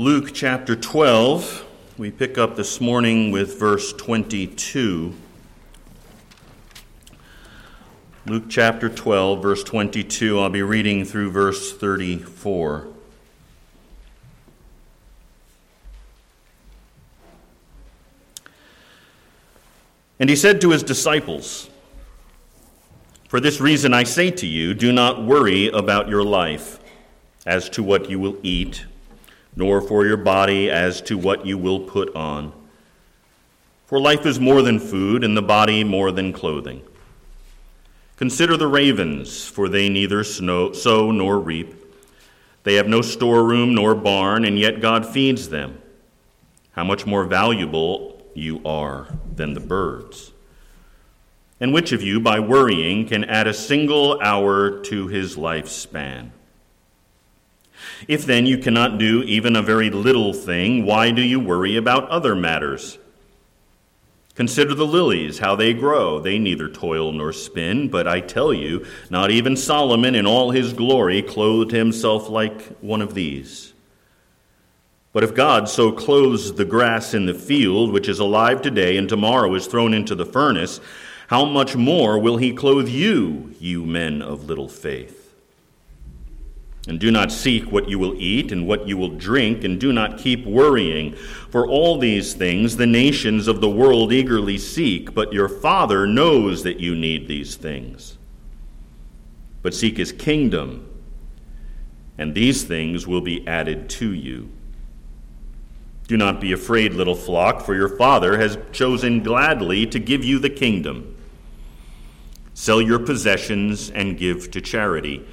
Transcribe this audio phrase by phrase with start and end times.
[0.00, 1.62] Luke chapter 12.
[1.98, 5.12] We pick up this morning with verse 22.
[8.24, 10.40] Luke chapter 12, verse 22.
[10.40, 12.88] I'll be reading through verse 34.
[20.18, 21.68] And he said to his disciples,
[23.28, 26.80] For this reason I say to you, do not worry about your life
[27.44, 28.86] as to what you will eat,
[29.56, 32.52] nor for your body as to what you will put on.
[33.86, 36.82] For life is more than food, and the body more than clothing.
[38.16, 41.74] Consider the ravens, for they neither sow nor reap.
[42.62, 45.80] They have no storeroom nor barn, and yet God feeds them.
[46.72, 50.32] How much more valuable you are than the birds.
[51.60, 56.30] And which of you, by worrying, can add a single hour to his lifespan?
[58.08, 62.08] If then you cannot do even a very little thing, why do you worry about
[62.08, 62.98] other matters?
[64.34, 66.18] Consider the lilies, how they grow.
[66.18, 70.72] They neither toil nor spin, but I tell you, not even Solomon in all his
[70.72, 73.74] glory clothed himself like one of these.
[75.12, 79.08] But if God so clothes the grass in the field, which is alive today and
[79.08, 80.80] tomorrow is thrown into the furnace,
[81.26, 85.19] how much more will he clothe you, you men of little faith?
[86.88, 89.92] And do not seek what you will eat and what you will drink, and do
[89.92, 91.14] not keep worrying.
[91.50, 96.62] For all these things the nations of the world eagerly seek, but your Father knows
[96.62, 98.16] that you need these things.
[99.62, 100.88] But seek his kingdom,
[102.16, 104.50] and these things will be added to you.
[106.08, 110.38] Do not be afraid, little flock, for your Father has chosen gladly to give you
[110.38, 111.14] the kingdom.
[112.54, 115.24] Sell your possessions and give to charity.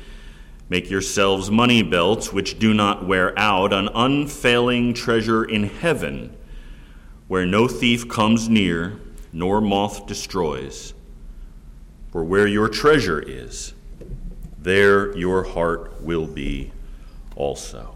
[0.70, 6.36] Make yourselves money belts which do not wear out, an unfailing treasure in heaven,
[7.28, 9.00] where no thief comes near,
[9.32, 10.94] nor moth destroys.
[12.12, 13.74] For where your treasure is,
[14.58, 16.72] there your heart will be
[17.36, 17.94] also.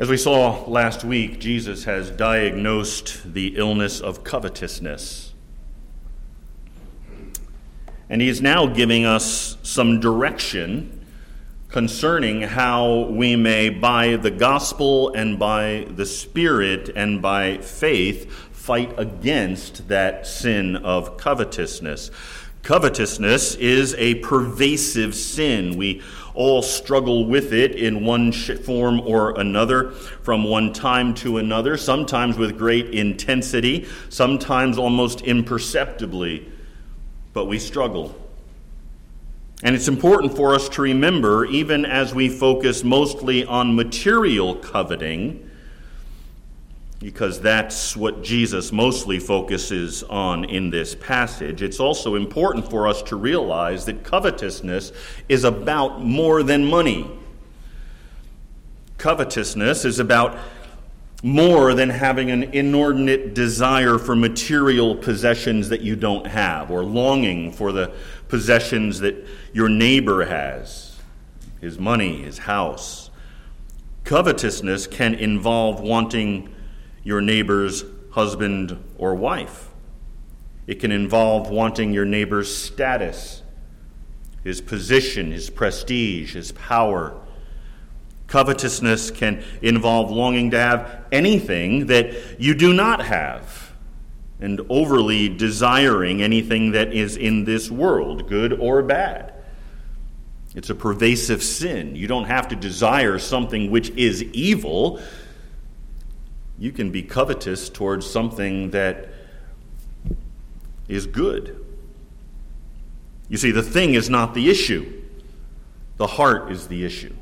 [0.00, 5.27] As we saw last week, Jesus has diagnosed the illness of covetousness.
[8.10, 11.04] And he is now giving us some direction
[11.68, 18.98] concerning how we may, by the gospel and by the Spirit and by faith, fight
[18.98, 22.10] against that sin of covetousness.
[22.62, 25.76] Covetousness is a pervasive sin.
[25.76, 26.02] We
[26.34, 32.36] all struggle with it in one form or another from one time to another, sometimes
[32.36, 36.50] with great intensity, sometimes almost imperceptibly,
[37.38, 38.12] but we struggle.
[39.62, 45.48] And it's important for us to remember, even as we focus mostly on material coveting,
[46.98, 51.62] because that's what Jesus mostly focuses on in this passage.
[51.62, 54.90] It's also important for us to realize that covetousness
[55.28, 57.08] is about more than money.
[58.96, 60.36] Covetousness is about
[61.22, 67.50] more than having an inordinate desire for material possessions that you don't have, or longing
[67.50, 67.92] for the
[68.28, 70.88] possessions that your neighbor has
[71.60, 73.10] his money, his house.
[74.04, 76.54] Covetousness can involve wanting
[77.02, 79.68] your neighbor's husband or wife.
[80.66, 83.42] It can involve wanting your neighbor's status,
[84.44, 87.20] his position, his prestige, his power.
[88.28, 93.72] Covetousness can involve longing to have anything that you do not have
[94.40, 99.34] and overly desiring anything that is in this world, good or bad.
[100.54, 101.96] It's a pervasive sin.
[101.96, 105.00] You don't have to desire something which is evil
[106.58, 109.08] you can be covetous towards something that
[110.88, 111.64] is good.
[113.28, 115.02] You see, the thing is not the issue,
[115.96, 117.14] the heart is the issue.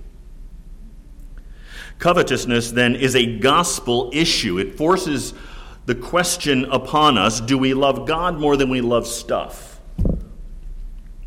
[1.98, 4.58] Covetousness, then, is a gospel issue.
[4.58, 5.34] It forces
[5.86, 9.80] the question upon us do we love God more than we love stuff?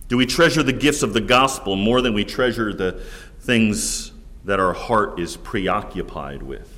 [0.07, 3.03] Do we treasure the gifts of the gospel more than we treasure the
[3.41, 4.11] things
[4.45, 6.75] that our heart is preoccupied with?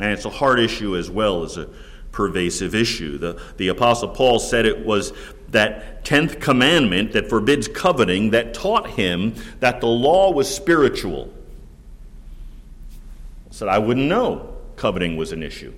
[0.00, 1.68] And it's a hard issue as well as a
[2.12, 3.18] pervasive issue.
[3.18, 5.12] The, the Apostle Paul said it was
[5.48, 11.32] that 10th commandment that forbids coveting that taught him that the law was spiritual.
[13.52, 15.74] Said, I wouldn't know coveting was an issue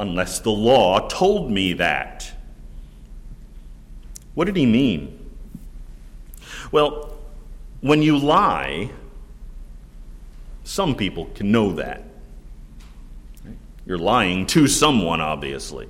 [0.00, 2.32] unless the law told me that.
[4.34, 5.30] What did he mean?
[6.72, 7.18] Well,
[7.82, 8.90] when you lie,
[10.64, 12.02] some people can know that.
[13.84, 15.88] You're lying to someone, obviously.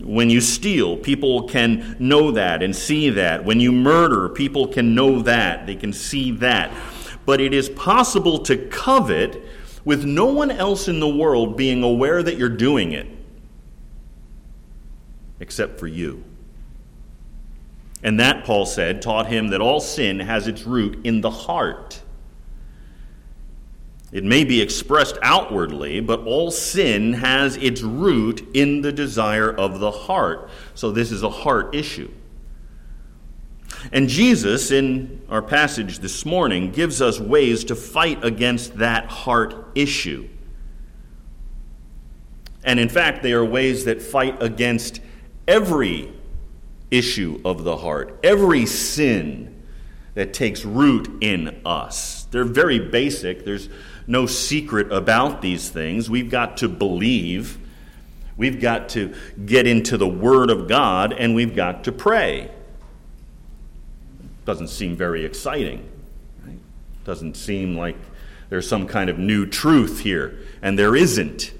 [0.00, 3.44] When you steal, people can know that and see that.
[3.44, 5.66] When you murder, people can know that.
[5.66, 6.72] They can see that.
[7.26, 9.42] But it is possible to covet
[9.88, 13.06] with no one else in the world being aware that you're doing it,
[15.40, 16.22] except for you.
[18.02, 22.02] And that, Paul said, taught him that all sin has its root in the heart.
[24.12, 29.80] It may be expressed outwardly, but all sin has its root in the desire of
[29.80, 30.50] the heart.
[30.74, 32.10] So this is a heart issue.
[33.92, 39.54] And Jesus, in our passage this morning, gives us ways to fight against that heart
[39.74, 40.28] issue.
[42.64, 45.00] And in fact, they are ways that fight against
[45.46, 46.12] every
[46.90, 49.62] issue of the heart, every sin
[50.14, 52.24] that takes root in us.
[52.30, 53.44] They're very basic.
[53.44, 53.68] There's
[54.06, 56.10] no secret about these things.
[56.10, 57.58] We've got to believe,
[58.36, 59.14] we've got to
[59.46, 62.50] get into the Word of God, and we've got to pray.
[64.48, 65.86] Doesn't seem very exciting.
[66.42, 66.56] Right?
[67.04, 67.98] Doesn't seem like
[68.48, 71.52] there's some kind of new truth here, and there isn't.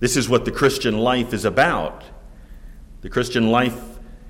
[0.00, 2.02] This is what the Christian life is about.
[3.02, 3.80] The Christian life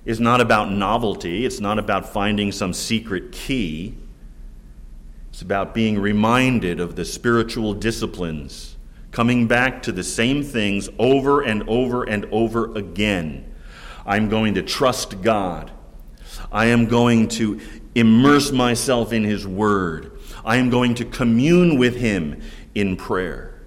[0.04, 3.96] is not about novelty, it's not about finding some secret key.
[5.30, 8.76] It's about being reminded of the spiritual disciplines,
[9.10, 13.50] coming back to the same things over and over and over again.
[14.04, 15.70] I'm going to trust God.
[16.54, 17.60] I am going to
[17.96, 20.12] immerse myself in His Word.
[20.44, 22.40] I am going to commune with Him
[22.76, 23.60] in prayer.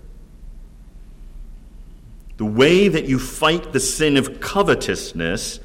[2.38, 5.60] The way that you fight the sin of covetousness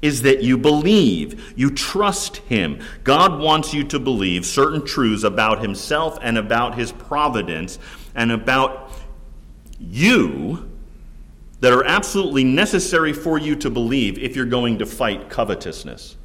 [0.00, 2.80] is that you believe, you trust Him.
[3.04, 7.78] God wants you to believe certain truths about Himself and about His providence
[8.14, 8.90] and about
[9.78, 10.70] you
[11.60, 16.16] that are absolutely necessary for you to believe if you're going to fight covetousness.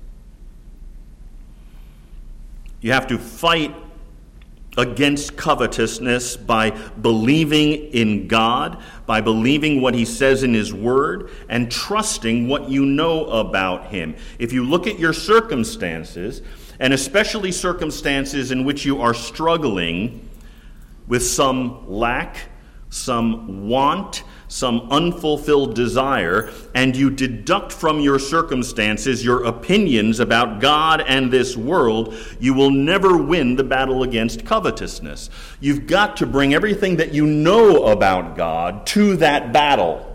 [2.82, 3.76] You have to fight
[4.78, 6.70] against covetousness by
[7.02, 12.86] believing in God, by believing what He says in His Word, and trusting what you
[12.86, 14.16] know about Him.
[14.38, 16.42] If you look at your circumstances,
[16.80, 20.30] and especially circumstances in which you are struggling
[21.08, 22.38] with some lack,
[22.90, 31.02] some want, some unfulfilled desire, and you deduct from your circumstances your opinions about God
[31.02, 35.30] and this world, you will never win the battle against covetousness.
[35.62, 40.06] You've got to bring everything that you know about God to that battle.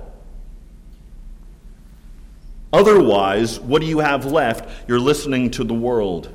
[2.72, 4.88] Otherwise, what do you have left?
[4.88, 6.28] You're listening to the world.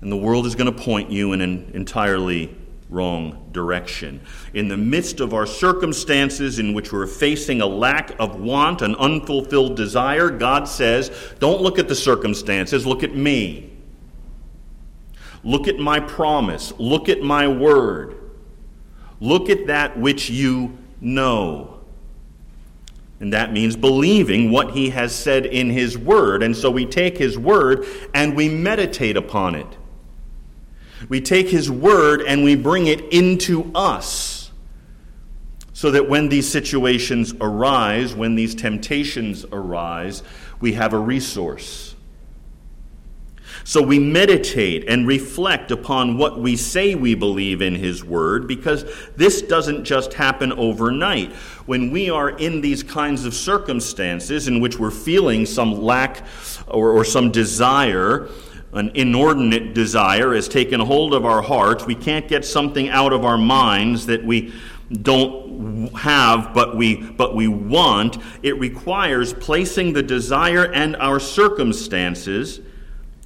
[0.00, 2.56] And the world is going to point you in an entirely
[2.92, 4.20] wrong direction.
[4.54, 8.94] In the midst of our circumstances in which we're facing a lack of want, an
[8.96, 13.70] unfulfilled desire, God says, Don't look at the circumstances, look at me.
[15.44, 16.72] Look at my promise.
[16.78, 18.16] Look at my word.
[19.20, 21.80] Look at that which you know.
[23.20, 26.42] And that means believing what he has said in his word.
[26.42, 29.78] And so we take his word and we meditate upon it.
[31.08, 34.50] We take His Word and we bring it into us
[35.72, 40.22] so that when these situations arise, when these temptations arise,
[40.60, 41.96] we have a resource.
[43.64, 48.84] So we meditate and reflect upon what we say we believe in His Word because
[49.16, 51.32] this doesn't just happen overnight.
[51.66, 56.24] When we are in these kinds of circumstances in which we're feeling some lack
[56.66, 58.28] or, or some desire,
[58.72, 61.84] an inordinate desire has taken hold of our hearts.
[61.84, 64.52] We can't get something out of our minds that we
[65.00, 72.60] don't have but we but we want it requires placing the desire and our circumstances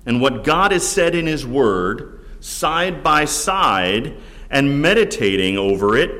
[0.04, 4.16] and what God has said in his word side by side
[4.48, 6.12] and meditating over it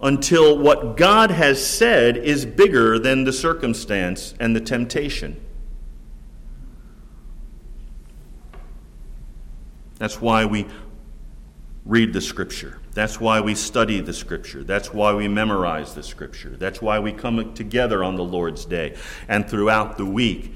[0.00, 5.40] until what God has said is bigger than the circumstance and the temptation
[10.00, 10.66] That's why we
[11.84, 12.80] read the Scripture.
[12.94, 14.64] That's why we study the Scripture.
[14.64, 16.56] That's why we memorize the Scripture.
[16.56, 18.96] That's why we come together on the Lord's Day
[19.28, 20.54] and throughout the week,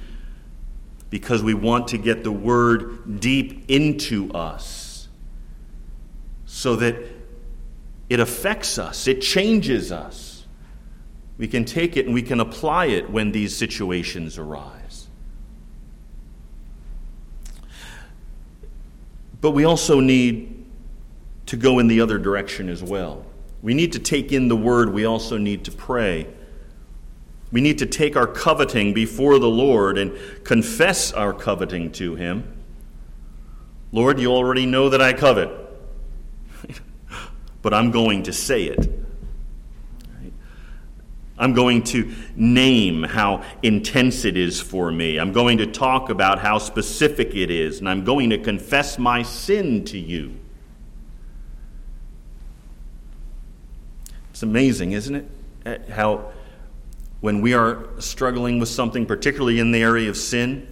[1.11, 5.09] because we want to get the Word deep into us
[6.47, 6.97] so that
[8.09, 10.47] it affects us, it changes us.
[11.37, 15.09] We can take it and we can apply it when these situations arise.
[19.45, 20.65] But we also need
[21.45, 23.27] to go in the other direction as well.
[23.61, 26.29] We need to take in the word, we also need to pray.
[27.53, 32.57] We need to take our coveting before the Lord and confess our coveting to Him.
[33.93, 35.51] Lord, you already know that I covet,
[37.61, 39.04] but I'm going to say it.
[41.37, 45.19] I'm going to name how intense it is for me.
[45.19, 49.23] I'm going to talk about how specific it is, and I'm going to confess my
[49.23, 50.35] sin to you.
[54.31, 55.31] It's amazing, isn't it?
[55.67, 56.33] Eh, how
[57.21, 60.69] when we are struggling with something, particularly in the area of sin,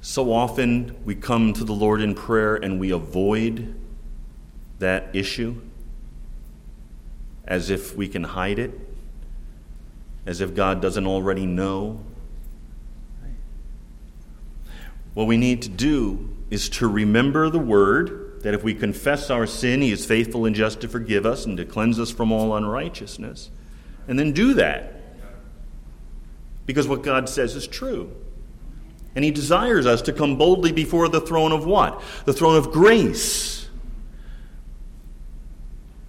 [0.00, 3.74] so often we come to the Lord in prayer and we avoid
[4.80, 5.60] that issue
[7.44, 8.72] as if we can hide it,
[10.26, 12.00] as if God doesn't already know.
[15.14, 19.46] What we need to do is to remember the word that if we confess our
[19.46, 22.56] sin, He is faithful and just to forgive us and to cleanse us from all
[22.56, 23.50] unrighteousness.
[24.08, 25.00] And then do that.
[26.66, 28.14] Because what God says is true.
[29.14, 32.02] And He desires us to come boldly before the throne of what?
[32.24, 33.68] The throne of grace.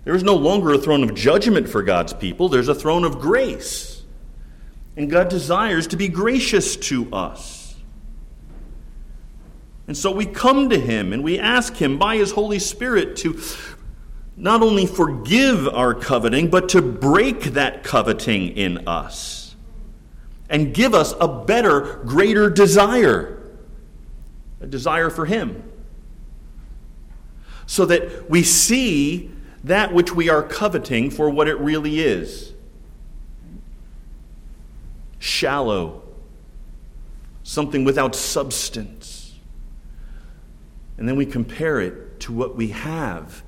[0.06, 3.20] There is no longer a throne of judgment for God's people, there's a throne of
[3.20, 3.93] grace.
[4.96, 7.76] And God desires to be gracious to us.
[9.88, 13.40] And so we come to Him and we ask Him by His Holy Spirit to
[14.38, 19.56] not only forgive our coveting, but to break that coveting in us
[20.50, 23.44] and give us a better, greater desire
[24.64, 25.62] a desire for Him.
[27.66, 29.30] So that we see
[29.64, 32.53] that which we are coveting for what it really is
[35.24, 36.02] shallow,
[37.44, 39.34] something without substance.
[40.98, 43.42] And then we compare it to what we have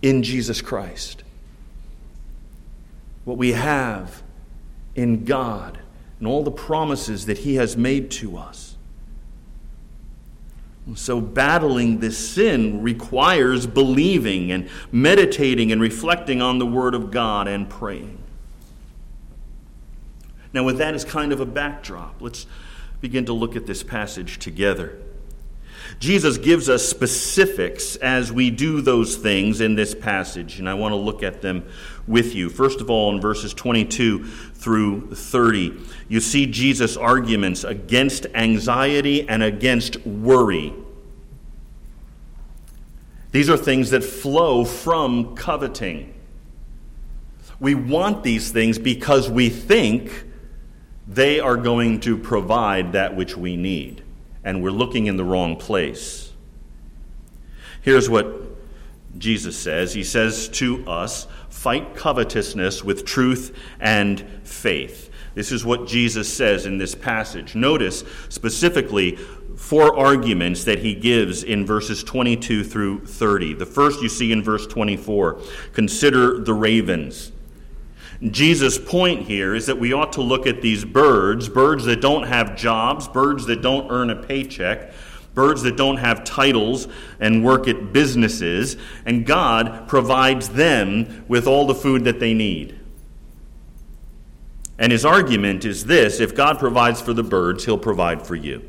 [0.00, 1.22] in Jesus Christ,
[3.26, 4.22] what we have
[4.94, 5.78] in God
[6.18, 8.76] and all the promises that He has made to us.
[10.94, 17.48] so, battling this sin requires believing and meditating and reflecting on the Word of God
[17.48, 18.22] and praying.
[20.56, 22.46] Now, with that as kind of a backdrop, let's
[23.02, 24.96] begin to look at this passage together.
[25.98, 30.92] Jesus gives us specifics as we do those things in this passage, and I want
[30.92, 31.68] to look at them
[32.06, 32.48] with you.
[32.48, 39.42] First of all, in verses 22 through 30, you see Jesus' arguments against anxiety and
[39.42, 40.72] against worry.
[43.32, 46.14] These are things that flow from coveting.
[47.60, 50.22] We want these things because we think
[51.06, 54.02] they are going to provide that which we need
[54.46, 56.32] and we're looking in the wrong place.
[57.82, 58.26] Here's what
[59.18, 65.10] Jesus says He says to us, fight covetousness with truth and faith.
[65.34, 67.54] This is what Jesus says in this passage.
[67.54, 69.16] Notice specifically
[69.56, 73.54] four arguments that he gives in verses 22 through 30.
[73.54, 75.40] The first you see in verse 24
[75.74, 77.32] consider the ravens.
[78.22, 82.24] Jesus' point here is that we ought to look at these birds, birds that don't
[82.24, 84.92] have jobs, birds that don't earn a paycheck,
[85.34, 86.88] birds that don't have titles
[87.20, 92.80] and work at businesses, and God provides them with all the food that they need.
[94.78, 98.68] And his argument is this if God provides for the birds, he'll provide for you.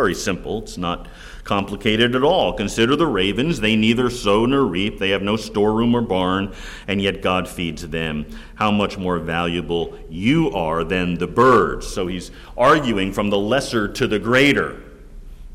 [0.00, 0.62] Very simple.
[0.62, 1.08] It's not
[1.44, 2.54] complicated at all.
[2.54, 3.60] Consider the ravens.
[3.60, 6.54] They neither sow nor reap, they have no storeroom or barn,
[6.88, 8.24] and yet God feeds them.
[8.54, 11.86] How much more valuable you are than the birds.
[11.86, 14.82] So he's arguing from the lesser to the greater.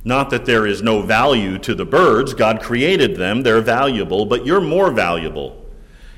[0.03, 4.45] Not that there is no value to the birds, God created them, they're valuable, but
[4.45, 5.65] you're more valuable.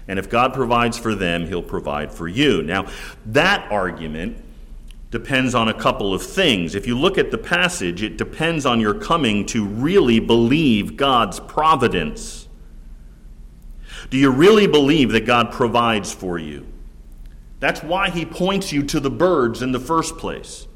[0.10, 2.62] And if God provides for them, He'll provide for you.
[2.62, 2.88] Now,
[3.28, 4.44] that argument
[5.10, 6.76] depends on a couple of things.
[6.76, 11.40] If you look at the passage, it depends on your coming to really believe God's
[11.40, 12.48] providence.
[14.10, 16.66] Do you really believe that God provides for you?
[17.60, 20.68] That's why he points you to the birds in the first place.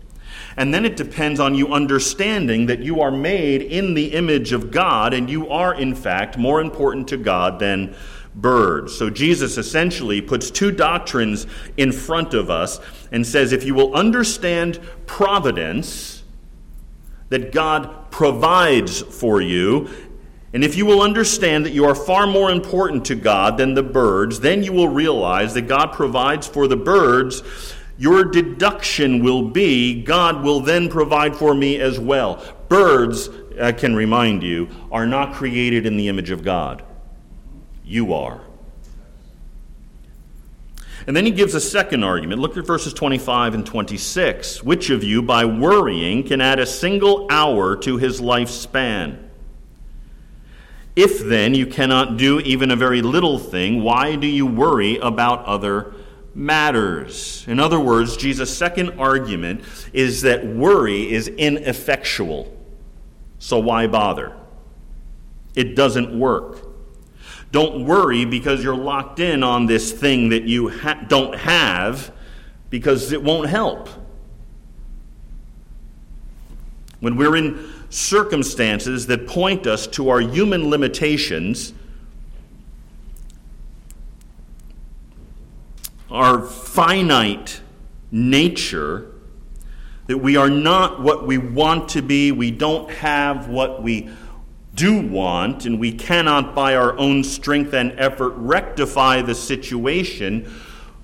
[0.58, 4.72] And then it depends on you understanding that you are made in the image of
[4.72, 7.96] God and you are, in fact, more important to God than
[8.36, 8.96] birds.
[8.96, 11.48] So Jesus essentially puts two doctrines
[11.78, 12.80] in front of us
[13.12, 16.24] and says if you will understand providence,
[17.30, 19.90] that God provides for you,
[20.54, 23.84] and if you will understand that you are far more important to God than the
[23.84, 27.42] birds, then you will realize that God provides for the birds.
[27.98, 32.44] Your deduction will be God will then provide for me as well.
[32.68, 36.84] Birds I can remind you, are not created in the image of God.
[37.84, 38.42] You are.
[41.08, 42.42] And then he gives a second argument.
[42.42, 44.64] Look at verses 25 and 26.
[44.64, 49.18] Which of you, by worrying, can add a single hour to his lifespan?
[50.96, 55.46] If then you cannot do even a very little thing, why do you worry about
[55.46, 55.94] other
[56.36, 57.46] matters?
[57.48, 62.56] In other words, Jesus' second argument is that worry is ineffectual.
[63.40, 64.36] So why bother?
[65.56, 66.71] It doesn't work.
[67.52, 72.12] Don't worry because you're locked in on this thing that you ha- don't have
[72.70, 73.90] because it won't help.
[77.02, 81.74] When we're in circumstances that point us to our human limitations,
[86.10, 87.60] our finite
[88.12, 89.12] nature,
[90.08, 94.10] that we are not what we want to be, we don't have what we
[94.76, 100.52] do want, and we cannot by our own strength and effort rectify the situation,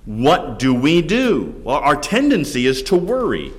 [0.05, 1.61] what do we do?
[1.63, 3.51] Well, our tendency is to worry.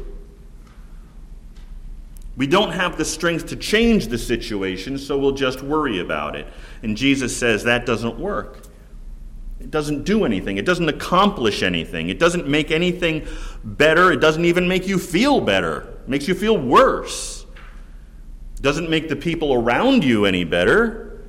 [2.37, 6.47] We don't have the strength to change the situation, so we'll just worry about it.
[6.83, 8.63] And Jesus says that doesn't work.
[9.61, 10.57] It doesn't do anything.
[10.57, 12.09] It doesn't accomplish anything.
[12.09, 13.27] It doesn't make anything
[13.65, 14.13] better.
[14.13, 15.81] It doesn't even make you feel better.
[15.81, 17.38] It makes you feel worse
[18.61, 21.21] doesn't make the people around you any better,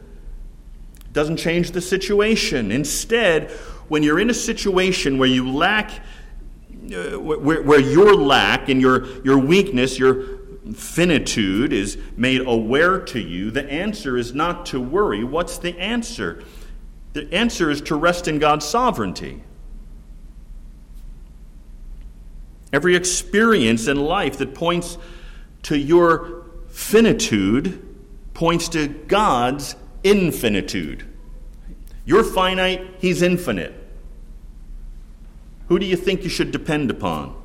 [1.14, 2.72] doesn't change the situation.
[2.72, 3.52] Instead,
[3.88, 5.92] when you're in a situation where you lack,
[6.94, 10.40] uh, where, where your lack and your, your weakness, your
[10.74, 15.24] finitude is made aware to you, the answer is not to worry.
[15.24, 16.44] What's the answer?
[17.14, 19.44] The answer is to rest in God's sovereignty.
[22.72, 24.98] Every experience in life that points
[25.64, 26.39] to your
[26.80, 27.86] finitude
[28.34, 31.06] points to God's infinitude.
[32.06, 33.76] You're finite, He's infinite.
[35.68, 37.36] Who do you think you should depend upon?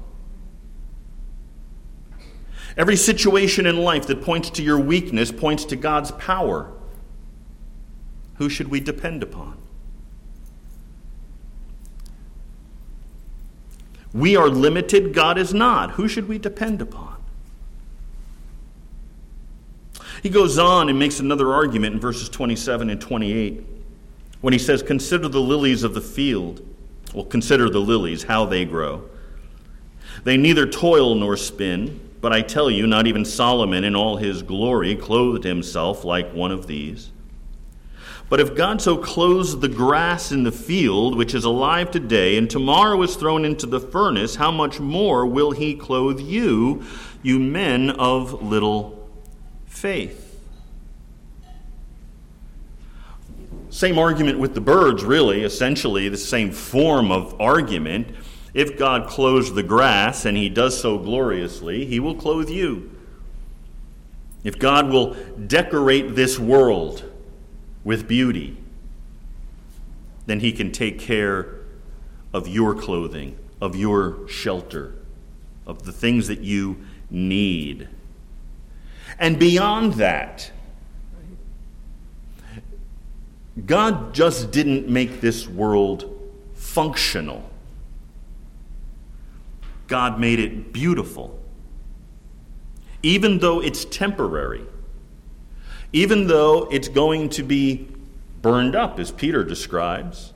[2.76, 6.72] Every situation in life that points to your weakness points to God's power.
[8.36, 9.58] Who should we depend upon?
[14.12, 15.92] We are limited, God is not.
[15.92, 17.13] Who should we depend upon?
[20.24, 23.62] He goes on and makes another argument in verses 27 and 28
[24.40, 26.66] when he says, Consider the lilies of the field.
[27.12, 29.04] Well, consider the lilies, how they grow.
[30.24, 34.40] They neither toil nor spin, but I tell you, not even Solomon in all his
[34.40, 37.12] glory clothed himself like one of these.
[38.30, 42.48] But if God so clothes the grass in the field, which is alive today, and
[42.48, 46.82] tomorrow is thrown into the furnace, how much more will he clothe you,
[47.22, 49.03] you men of little
[49.74, 50.40] faith.
[53.70, 58.06] Same argument with the birds, really, essentially, the same form of argument.
[58.54, 62.90] If God clothes the grass, and he does so gloriously, he will clothe you.
[64.44, 65.14] If God will
[65.46, 67.04] decorate this world
[67.82, 68.56] with beauty,
[70.26, 71.58] then he can take care
[72.32, 74.94] of your clothing, of your shelter,
[75.66, 76.76] of the things that you
[77.10, 77.88] need.
[79.18, 80.50] And beyond that,
[83.66, 86.10] God just didn't make this world
[86.54, 87.48] functional.
[89.86, 91.38] God made it beautiful.
[93.02, 94.64] Even though it's temporary,
[95.92, 97.88] even though it's going to be
[98.42, 100.33] burned up, as Peter describes,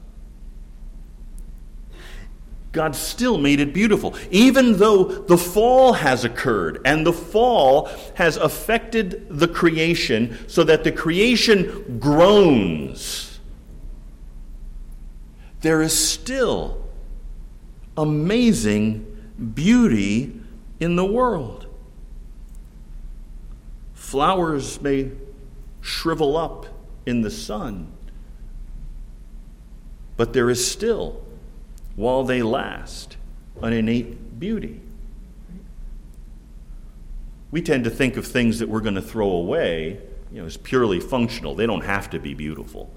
[2.72, 4.14] God still made it beautiful.
[4.30, 10.84] Even though the fall has occurred and the fall has affected the creation so that
[10.84, 13.40] the creation groans,
[15.62, 16.84] there is still
[17.96, 19.04] amazing
[19.54, 20.38] beauty
[20.78, 21.66] in the world.
[23.94, 25.10] Flowers may
[25.80, 26.66] shrivel up
[27.06, 27.90] in the sun,
[30.16, 31.24] but there is still
[31.98, 33.16] while they last,
[33.60, 34.80] an innate beauty.
[37.50, 40.56] We tend to think of things that we're going to throw away you know, as
[40.56, 41.56] purely functional.
[41.56, 42.94] They don't have to be beautiful.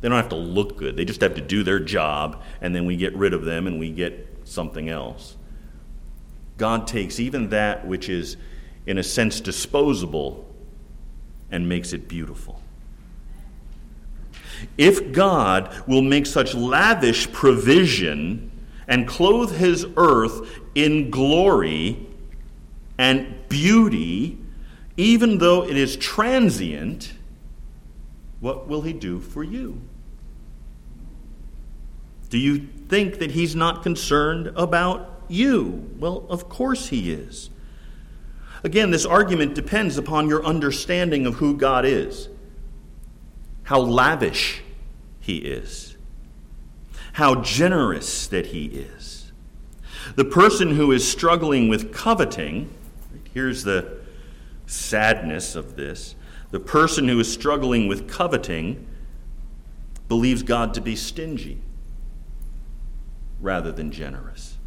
[0.00, 0.96] They don't have to look good.
[0.96, 3.80] They just have to do their job, and then we get rid of them and
[3.80, 5.36] we get something else.
[6.56, 8.36] God takes even that which is,
[8.86, 10.48] in a sense, disposable
[11.50, 12.59] and makes it beautiful.
[14.76, 18.50] If God will make such lavish provision
[18.88, 22.06] and clothe his earth in glory
[22.98, 24.38] and beauty,
[24.96, 27.12] even though it is transient,
[28.40, 29.80] what will he do for you?
[32.30, 35.90] Do you think that he's not concerned about you?
[35.98, 37.50] Well, of course he is.
[38.62, 42.28] Again, this argument depends upon your understanding of who God is,
[43.70, 44.62] how lavish
[45.20, 45.96] he is,
[47.12, 49.30] how generous that he is.
[50.16, 52.74] The person who is struggling with coveting,
[53.32, 53.98] here's the
[54.66, 56.16] sadness of this
[56.50, 58.88] the person who is struggling with coveting
[60.08, 61.60] believes God to be stingy
[63.40, 64.58] rather than generous.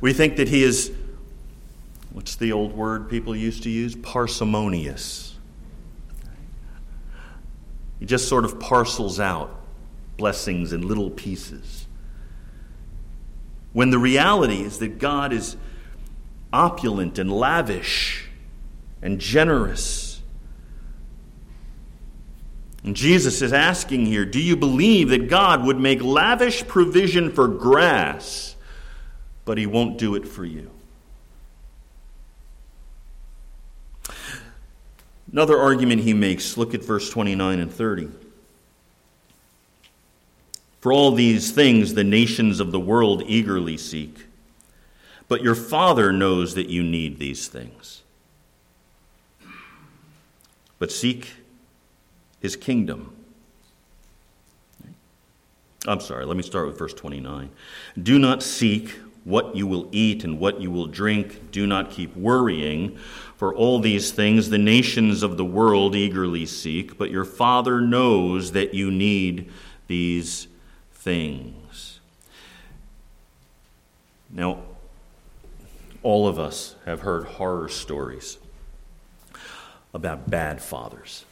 [0.00, 0.92] We think that he is,
[2.12, 3.96] what's the old word people used to use?
[3.96, 5.31] Parsimonious.
[8.02, 9.62] He just sort of parcels out
[10.16, 11.86] blessings in little pieces.
[13.72, 15.56] When the reality is that God is
[16.52, 18.28] opulent and lavish
[19.02, 20.20] and generous.
[22.82, 27.46] And Jesus is asking here Do you believe that God would make lavish provision for
[27.46, 28.56] grass,
[29.44, 30.71] but he won't do it for you?
[35.32, 38.08] Another argument he makes, look at verse 29 and 30.
[40.80, 44.26] For all these things the nations of the world eagerly seek,
[45.28, 48.02] but your Father knows that you need these things.
[50.78, 51.34] But seek
[52.40, 53.14] his kingdom.
[55.86, 57.48] I'm sorry, let me start with verse 29.
[58.02, 61.50] Do not seek what you will eat and what you will drink.
[61.50, 62.98] Do not keep worrying,
[63.36, 68.52] for all these things the nations of the world eagerly seek, but your Father knows
[68.52, 69.50] that you need
[69.86, 70.48] these
[70.92, 72.00] things.
[74.30, 74.62] Now,
[76.02, 78.38] all of us have heard horror stories
[79.94, 81.24] about bad fathers.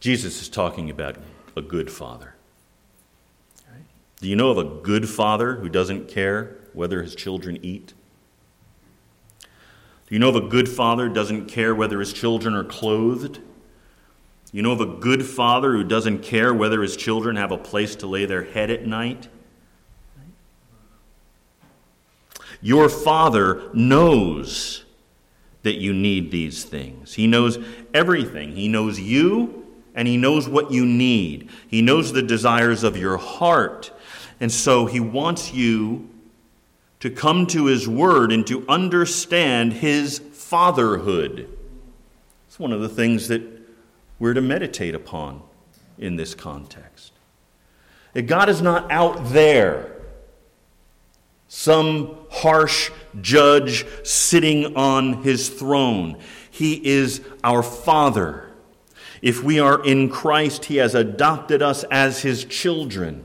[0.00, 1.16] Jesus is talking about
[1.56, 2.34] a good father.
[4.20, 7.94] Do you know of a good father who doesn't care whether his children eat?
[9.40, 13.40] Do you know of a good father who doesn't care whether his children are clothed?
[14.50, 17.94] You know of a good father who doesn't care whether his children have a place
[17.96, 19.28] to lay their head at night?
[22.60, 24.84] Your father knows
[25.62, 27.14] that you need these things.
[27.14, 27.58] He knows
[27.92, 28.56] everything.
[28.56, 29.58] He knows you
[29.98, 31.50] and He knows what you need.
[31.66, 33.90] He knows the desires of your heart.
[34.40, 36.08] And so He wants you
[37.00, 41.48] to come to His Word and to understand His fatherhood.
[42.46, 43.42] It's one of the things that
[44.18, 45.42] we're to meditate upon
[45.98, 47.12] in this context.
[48.14, 49.98] That God is not out there
[51.48, 56.18] some harsh judge sitting on his throne.
[56.50, 58.50] He is our Father.
[59.22, 63.24] If we are in Christ, He has adopted us as His children.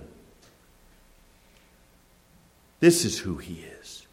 [2.84, 4.06] This is who He is.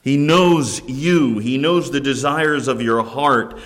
[0.00, 3.58] He knows you, He knows the desires of your heart.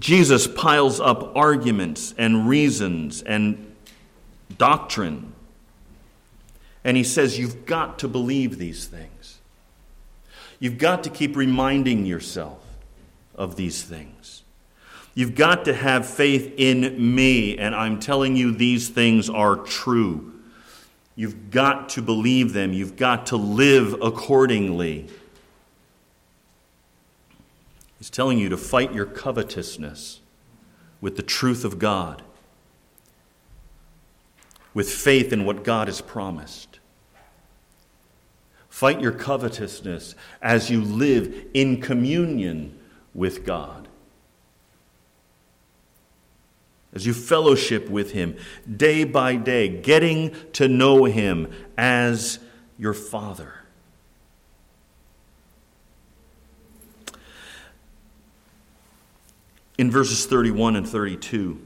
[0.00, 3.72] Jesus piles up arguments and reasons and
[4.58, 5.32] doctrine.
[6.82, 9.38] And he says, You've got to believe these things.
[10.58, 12.66] You've got to keep reminding yourself
[13.36, 14.33] of these things.
[15.14, 20.32] You've got to have faith in me, and I'm telling you these things are true.
[21.14, 22.72] You've got to believe them.
[22.72, 25.08] You've got to live accordingly.
[27.98, 30.20] He's telling you to fight your covetousness
[31.00, 32.22] with the truth of God
[34.74, 36.80] with faith in what God has promised.
[38.68, 42.76] Fight your covetousness as you live in communion
[43.14, 43.83] with God.
[46.94, 48.36] As you fellowship with Him
[48.76, 52.38] day by day, getting to know Him as
[52.78, 53.54] your Father.
[59.76, 61.60] In verses 31 and 32,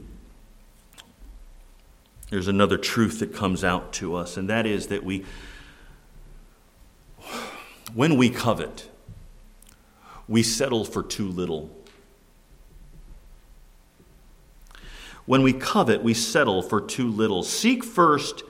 [2.31, 5.25] there's another truth that comes out to us, and that is that we,
[7.93, 8.89] when we covet,
[10.27, 11.69] we settle for too little.
[15.29, 17.43] When we covet, we settle for too little.
[17.43, 18.41] Seek first,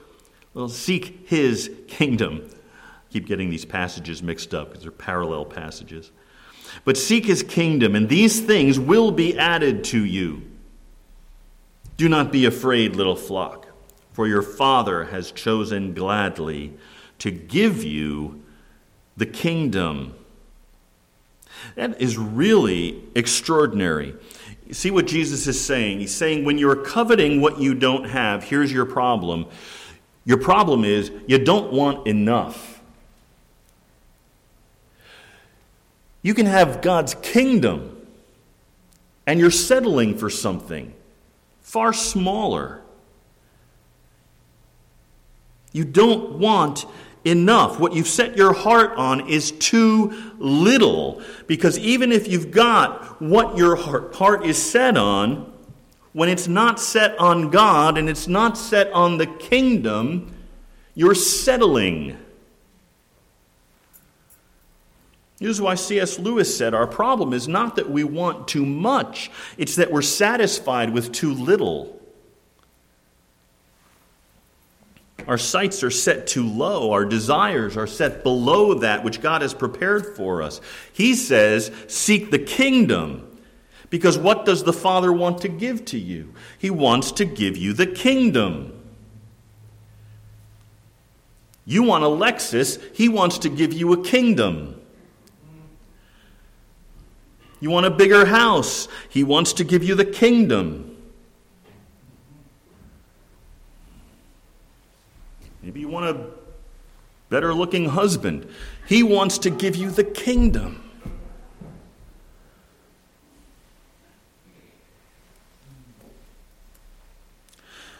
[0.54, 2.48] well, seek his kingdom.
[2.48, 6.10] I keep getting these passages mixed up because they're parallel passages.
[6.86, 10.40] But seek his kingdom, and these things will be added to you.
[11.98, 13.66] Do not be afraid, little flock
[14.12, 16.72] for your Father has chosen gladly
[17.18, 18.42] to give you
[19.18, 20.14] the kingdom.
[21.74, 24.14] That is really extraordinary.
[24.72, 26.00] See what Jesus is saying?
[26.00, 29.46] He's saying, when you're coveting what you don't have, here's your problem.
[30.24, 32.80] Your problem is you don't want enough.
[36.22, 38.06] You can have God's kingdom,
[39.26, 40.94] and you're settling for something
[41.62, 42.82] far smaller.
[45.72, 46.84] You don't want
[47.24, 47.78] enough.
[47.78, 51.22] What you've set your heart on is too little.
[51.46, 55.52] Because even if you've got what your heart is set on,
[56.12, 60.34] when it's not set on God and it's not set on the kingdom,
[60.94, 62.18] you're settling.
[65.40, 66.18] Is why C.S.
[66.18, 70.90] Lewis said our problem is not that we want too much, it's that we're satisfied
[70.90, 71.99] with too little.
[75.30, 76.90] Our sights are set too low.
[76.90, 80.60] Our desires are set below that which God has prepared for us.
[80.92, 83.38] He says, Seek the kingdom.
[83.90, 86.34] Because what does the Father want to give to you?
[86.58, 88.72] He wants to give you the kingdom.
[91.64, 94.80] You want a Lexus, He wants to give you a kingdom.
[97.60, 100.89] You want a bigger house, He wants to give you the kingdom.
[105.70, 106.26] Maybe you want a
[107.28, 108.44] better looking husband.
[108.88, 110.82] He wants to give you the kingdom.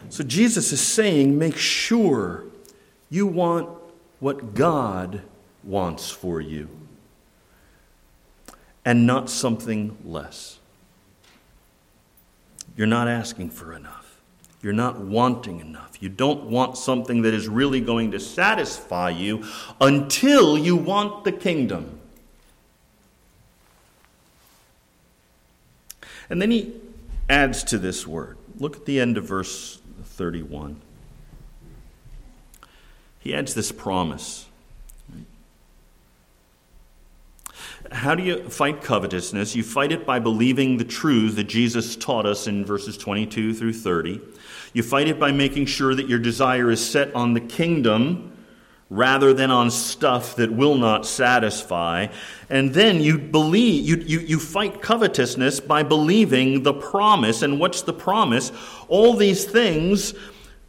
[0.09, 2.43] So Jesus is saying, make sure
[3.09, 3.69] you want
[4.19, 5.23] what God
[5.63, 6.69] wants for you
[8.85, 10.59] and not something less.
[12.77, 14.00] You're not asking for enough.
[14.63, 16.03] You're not wanting enough.
[16.03, 19.45] You don't want something that is really going to satisfy you
[19.81, 21.99] until you want the kingdom.
[26.29, 26.75] And then he
[27.29, 28.37] adds to this word.
[28.59, 30.81] Look at the end of verse 31.
[33.19, 34.47] He adds this promise.
[37.93, 39.57] How do you fight covetousness?
[39.57, 43.73] You fight it by believing the truth that Jesus taught us in verses 22 through
[43.73, 44.21] 30.
[44.73, 48.37] You fight it by making sure that your desire is set on the kingdom
[48.91, 52.09] rather than on stuff that will not satisfy.
[52.49, 57.43] And then you believe, you, you, you fight covetousness by believing the promise.
[57.43, 58.53] And what's the promise?
[58.89, 60.13] All these things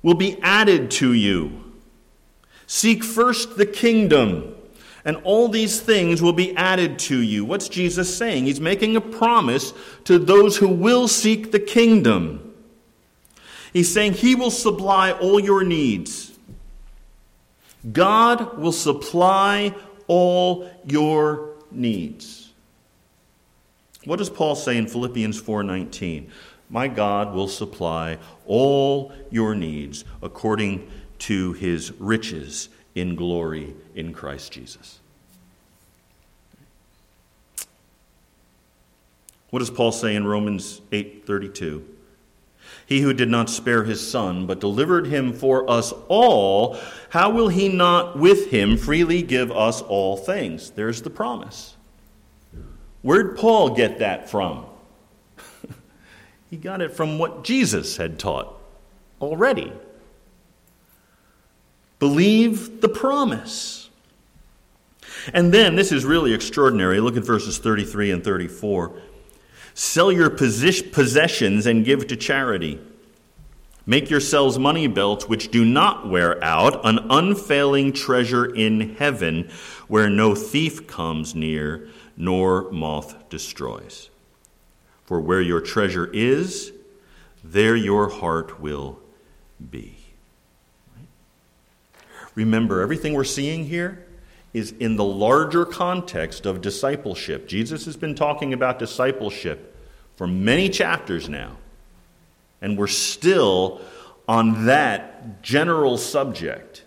[0.02, 1.74] will be added to you.
[2.68, 4.56] Seek first the kingdom
[5.04, 7.44] and all these things will be added to you.
[7.46, 8.46] What's Jesus saying?
[8.46, 9.74] He's making a promise
[10.06, 12.54] to those who will seek the kingdom.
[13.74, 16.38] He's saying He will supply all your needs.
[17.92, 19.74] God will supply
[20.08, 22.52] all your needs.
[24.06, 26.30] What does Paul say in Philippians 4:19?
[26.70, 34.52] My God will supply all your needs according to his riches in glory in Christ
[34.52, 35.00] Jesus.
[39.50, 41.84] What does Paul say in Romans 8:32?
[42.86, 46.78] He who did not spare his son, but delivered him for us all,
[47.10, 50.72] how will he not with him freely give us all things?
[50.72, 51.76] There's the promise.
[53.02, 54.66] Where'd Paul get that from?
[56.50, 58.58] he got it from what Jesus had taught
[59.20, 59.72] already.
[62.02, 63.92] Believe the promise.
[65.36, 67.00] And then, this is really extraordinary.
[67.00, 69.00] Look at verses 33 and 34.
[69.76, 72.80] Sell your possessions and give to charity.
[73.86, 79.52] Make yourselves money belts which do not wear out, an unfailing treasure in heaven
[79.88, 81.88] where no thief comes near
[82.18, 84.10] nor moth destroys.
[85.06, 86.72] For where your treasure is,
[87.44, 88.98] there your heart will
[89.70, 90.01] be.
[92.36, 94.06] Remember, everything we're seeing here
[94.54, 97.48] is in the larger context of discipleship.
[97.48, 99.76] Jesus has been talking about discipleship
[100.16, 101.58] for many chapters now,
[102.62, 103.82] and we're still
[104.28, 106.84] on that general subject.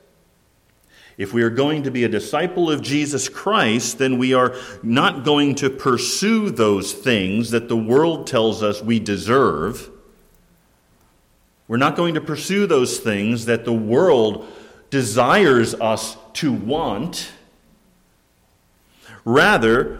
[1.17, 5.25] If we are going to be a disciple of Jesus Christ, then we are not
[5.25, 9.91] going to pursue those things that the world tells us we deserve.
[11.69, 14.47] We're not going to pursue those things that the world
[14.95, 17.33] desires us to want.
[19.25, 19.99] Rather,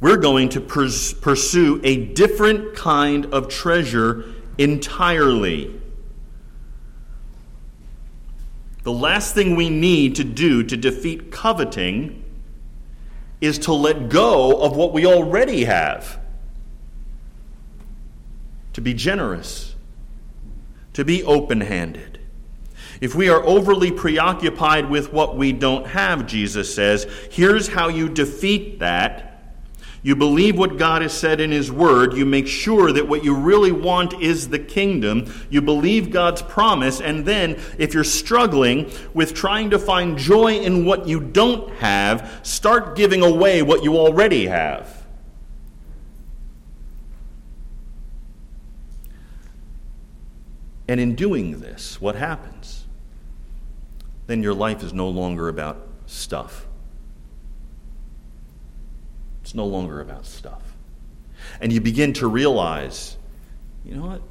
[0.00, 4.24] we're going to pers- pursue a different kind of treasure
[4.58, 5.80] entirely.
[8.82, 12.24] The last thing we need to do to defeat coveting
[13.40, 16.18] is to let go of what we already have.
[18.72, 19.76] To be generous,
[20.94, 22.21] to be open handed.
[23.02, 28.08] If we are overly preoccupied with what we don't have, Jesus says, here's how you
[28.08, 29.32] defeat that
[30.04, 32.14] you believe what God has said in His Word.
[32.14, 35.32] You make sure that what you really want is the kingdom.
[35.48, 37.00] You believe God's promise.
[37.00, 42.40] And then, if you're struggling with trying to find joy in what you don't have,
[42.42, 45.06] start giving away what you already have.
[50.88, 52.81] And in doing this, what happens?
[54.26, 56.66] Then your life is no longer about stuff.
[59.42, 60.62] It's no longer about stuff.
[61.60, 63.16] And you begin to realize,
[63.84, 64.22] you know what?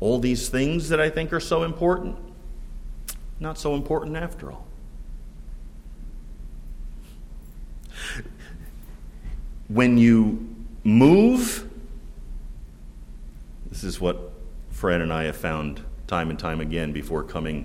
[0.00, 2.16] All these things that I think are so important,
[3.38, 4.66] not so important after all.
[9.68, 11.68] When you move,
[13.70, 14.32] this is what
[14.70, 17.64] Fred and I have found time and time again before coming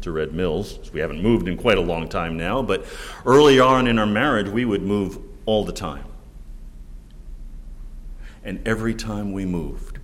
[0.00, 0.78] to Red Mills.
[0.92, 2.84] We haven't moved in quite a long time now, but
[3.24, 6.04] early on in our marriage, we would move all the time.
[8.44, 9.98] And every time we moved,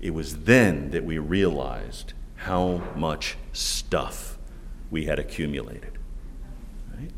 [0.00, 4.38] it was then that we realized how much stuff
[4.90, 5.98] we had accumulated.
[6.96, 7.10] Right?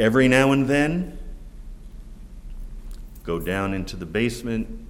[0.00, 1.18] Every now and then,
[3.22, 4.83] go down into the basement.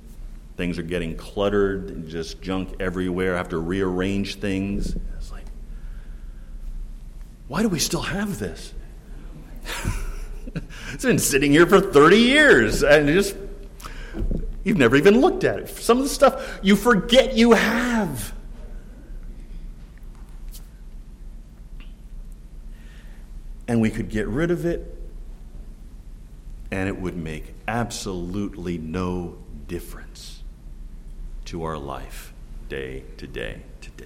[0.57, 3.35] Things are getting cluttered and just junk everywhere.
[3.35, 4.95] I have to rearrange things.
[5.17, 5.45] It's like,
[7.49, 8.73] why do we still have this?
[10.93, 13.37] it's been sitting here for 30 years and just
[14.62, 15.69] you've never even looked at it.
[15.69, 18.33] Some of the stuff you forget you have.
[23.67, 24.95] And we could get rid of it
[26.71, 29.37] and it would make absolutely no
[29.67, 30.34] difference
[31.46, 32.33] to our life
[32.68, 33.61] day to day.
[33.80, 34.04] to day.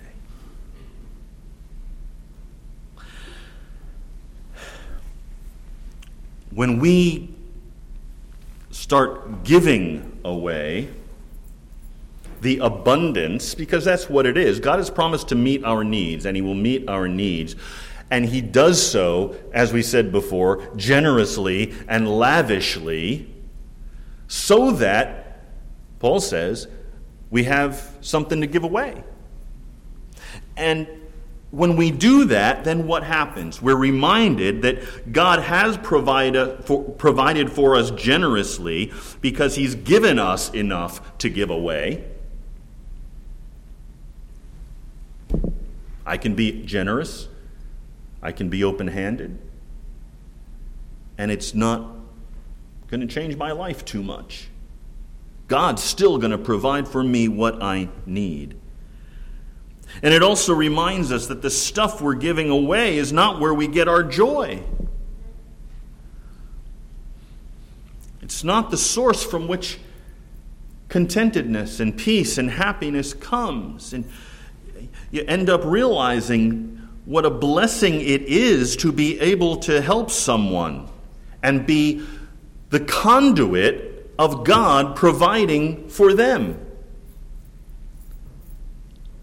[6.50, 7.34] when we
[8.70, 10.88] start giving away
[12.40, 16.36] the abundance, because that's what it is, God has promised to meet our needs, and
[16.36, 17.56] He will meet our needs.
[18.10, 23.32] And He does so, as we said before, generously and lavishly,
[24.28, 25.42] so that,
[25.98, 26.68] Paul says,
[27.30, 29.02] we have something to give away.
[30.56, 30.88] And
[31.50, 33.62] when we do that, then what happens?
[33.62, 40.50] We're reminded that God has provided for, provided for us generously because He's given us
[40.50, 42.04] enough to give away.
[46.04, 47.28] I can be generous,
[48.22, 49.38] I can be open handed,
[51.18, 51.96] and it's not
[52.90, 54.48] going to change my life too much.
[55.48, 58.54] God's still going to provide for me what I need.
[60.02, 63.66] And it also reminds us that the stuff we're giving away is not where we
[63.66, 64.62] get our joy.
[68.20, 69.78] It's not the source from which
[70.90, 73.94] contentedness and peace and happiness comes.
[73.94, 74.04] And
[75.10, 80.90] you end up realizing what a blessing it is to be able to help someone
[81.42, 82.06] and be
[82.68, 83.87] the conduit
[84.18, 86.64] of God providing for them.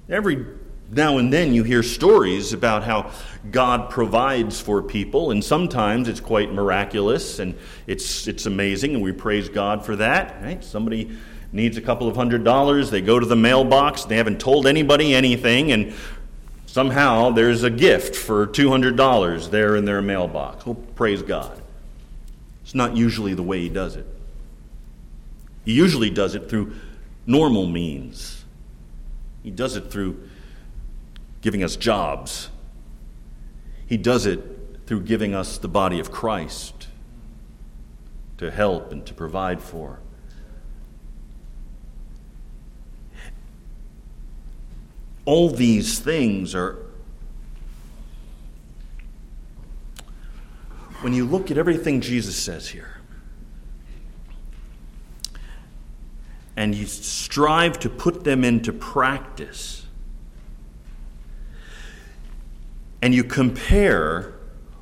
[0.08, 0.46] Every
[0.92, 3.12] now and then you hear stories about how
[3.52, 7.56] God provides for people, and sometimes it's quite miraculous and
[7.88, 10.42] it's, it's amazing, and we praise God for that.
[10.42, 10.64] Right?
[10.64, 11.18] Somebody
[11.52, 15.16] needs a couple of hundred dollars, they go to the mailbox, they haven't told anybody
[15.16, 15.94] anything, and
[16.66, 20.66] somehow there's a gift for $200 there in their mailbox.
[20.66, 21.62] Well, praise God.
[22.64, 24.06] It's not usually the way He does it.
[25.66, 26.76] He usually does it through
[27.26, 28.45] normal means.
[29.43, 30.30] He does it through
[31.41, 32.49] giving us jobs.
[33.88, 34.41] He does it
[34.86, 36.88] through giving us the body of Christ
[38.38, 39.99] to help and to provide for.
[45.26, 46.78] All these things are,
[51.01, 52.95] when you look at everything Jesus says here,
[56.58, 59.86] and you strive to put them into practice,
[63.01, 64.34] and you compare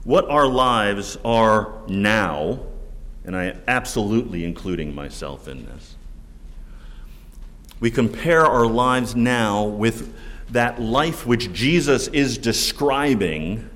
[0.03, 2.59] what our lives are now,
[3.25, 5.95] and I am absolutely including myself in this,
[7.79, 10.13] we compare our lives now with
[10.51, 13.69] that life which Jesus is describing,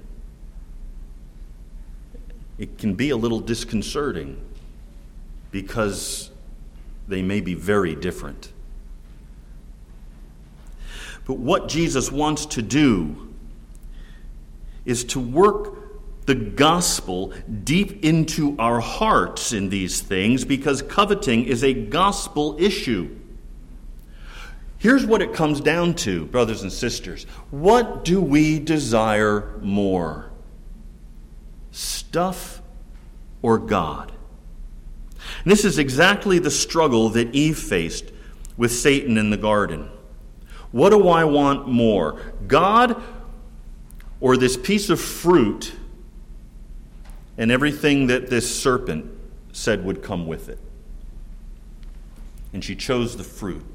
[2.58, 4.40] it can be a little disconcerting
[5.52, 6.30] because
[7.08, 8.52] they may be very different.
[11.26, 13.34] But what Jesus wants to do
[14.86, 17.34] is to work the gospel
[17.64, 23.18] deep into our hearts in these things because coveting is a gospel issue.
[24.78, 27.26] Here's what it comes down to, brothers and sisters.
[27.50, 30.30] What do we desire more?
[31.72, 32.62] Stuff
[33.42, 34.12] or God?
[35.46, 38.12] This is exactly the struggle that Eve faced
[38.56, 39.90] with Satan in the garden.
[40.72, 42.20] What do I want more?
[42.48, 43.02] God
[44.20, 45.74] or this piece of fruit
[47.38, 49.06] and everything that this serpent
[49.52, 50.60] said would come with it?
[52.54, 53.66] And she chose the fruit.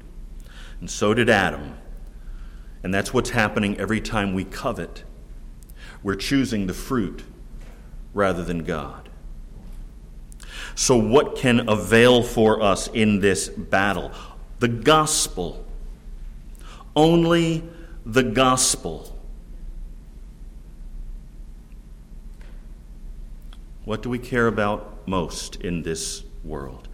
[0.79, 1.77] And so did Adam.
[2.83, 5.03] And that's what's happening every time we covet.
[6.03, 7.23] We're choosing the fruit
[8.13, 9.02] rather than God.
[10.75, 14.11] So, what can avail for us in this battle?
[14.59, 15.65] The gospel.
[16.95, 17.63] Only
[18.05, 19.15] the gospel.
[23.85, 26.87] What do we care about most in this world?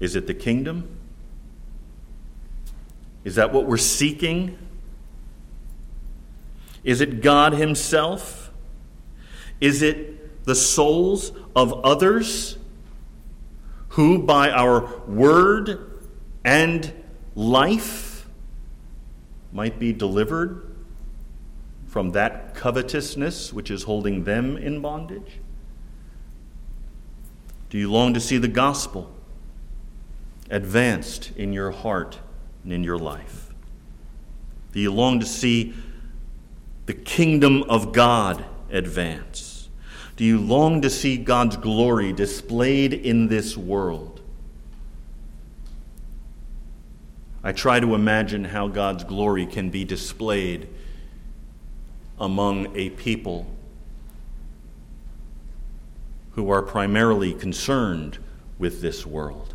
[0.00, 0.98] Is it the kingdom?
[3.22, 4.58] Is that what we're seeking?
[6.82, 8.50] Is it God Himself?
[9.60, 12.58] Is it the souls of others
[13.88, 16.00] who, by our word
[16.44, 16.92] and
[17.34, 18.26] life,
[19.52, 20.70] might be delivered
[21.86, 25.38] from that covetousness which is holding them in bondage?
[27.70, 29.12] Do you long to see the gospel
[30.50, 32.18] advanced in your heart
[32.64, 33.52] and in your life?
[34.72, 35.74] Do you long to see
[36.86, 39.53] the kingdom of God advance?
[40.16, 44.20] Do you long to see God's glory displayed in this world?
[47.42, 50.68] I try to imagine how God's glory can be displayed
[52.18, 53.46] among a people
[56.32, 58.18] who are primarily concerned
[58.58, 59.52] with this world,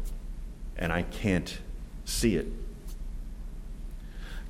[0.77, 1.57] and I can't
[2.03, 2.47] see it.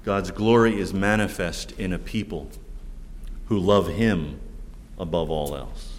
[0.03, 2.49] God's glory is manifest in a people
[3.45, 4.39] who love Him
[4.97, 5.98] above all else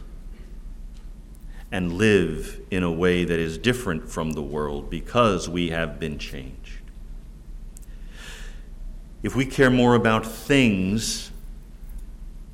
[1.72, 6.18] and live in a way that is different from the world because we have been
[6.18, 6.80] changed.
[9.22, 11.30] If we care more about things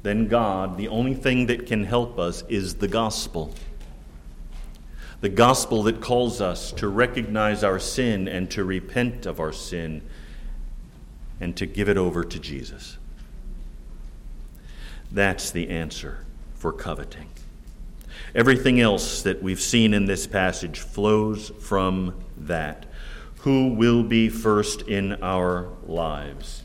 [0.03, 3.55] than God, the only thing that can help us is the gospel.
[5.21, 10.03] The gospel that calls us to recognize our sin and to repent of our sin
[11.41, 12.99] and to give it over to Jesus.
[15.11, 17.31] That's the answer for coveting.
[18.37, 22.85] Everything else that we've seen in this passage flows from that.
[23.39, 26.63] Who will be first in our lives?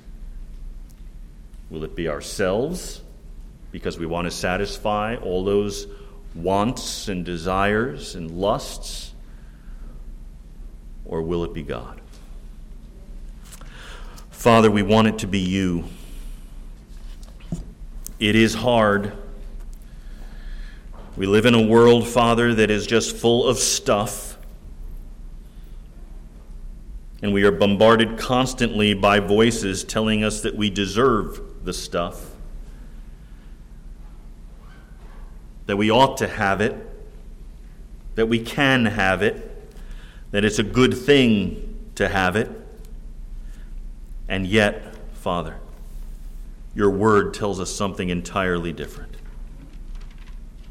[1.69, 3.01] Will it be ourselves
[3.72, 5.88] because we want to satisfy all those
[6.36, 9.13] wants and desires and lusts?
[11.05, 12.01] Or will it be God?
[14.30, 15.86] Father, we want it to be you.
[18.19, 19.13] It is hard.
[21.18, 24.38] We live in a world, Father, that is just full of stuff.
[27.22, 32.32] And we are bombarded constantly by voices telling us that we deserve the stuff,
[35.66, 36.76] that we ought to have it,
[38.16, 39.47] that we can have it,
[40.32, 42.49] that it's a good thing to have it.
[44.30, 45.57] And yet, Father,
[46.74, 49.11] your word tells us something entirely different.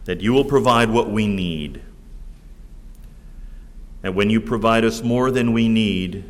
[0.05, 1.82] That you will provide what we need.
[4.03, 6.24] And when you provide us more than we need,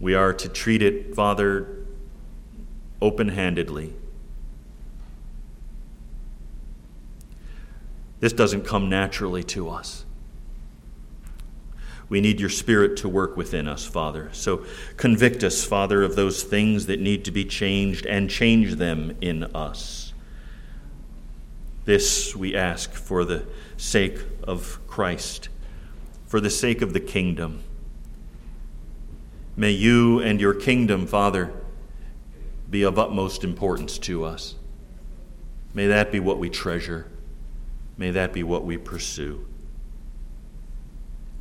[0.00, 1.84] we are to treat it, Father,
[3.02, 3.94] open handedly.
[8.20, 10.04] This doesn't come naturally to us.
[12.08, 14.30] We need your Spirit to work within us, Father.
[14.32, 14.64] So
[14.96, 19.44] convict us, Father, of those things that need to be changed and change them in
[19.44, 20.07] us.
[21.88, 23.46] This we ask for the
[23.78, 25.48] sake of Christ,
[26.26, 27.62] for the sake of the kingdom.
[29.56, 31.50] May you and your kingdom, Father,
[32.68, 34.54] be of utmost importance to us.
[35.72, 37.06] May that be what we treasure.
[37.96, 39.46] May that be what we pursue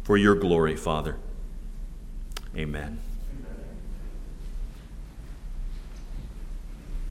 [0.04, 1.18] for your glory, Father.
[2.56, 3.00] Amen.